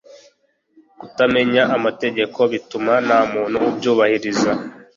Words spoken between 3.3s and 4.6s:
muntu ubyubahiriza